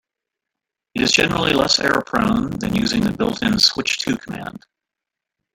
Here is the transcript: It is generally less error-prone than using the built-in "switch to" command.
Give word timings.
It 0.95 1.03
is 1.03 1.11
generally 1.11 1.53
less 1.53 1.77
error-prone 1.79 2.57
than 2.57 2.75
using 2.75 3.01
the 3.01 3.11
built-in 3.15 3.59
"switch 3.59 3.99
to" 3.99 4.17
command. 4.17 4.65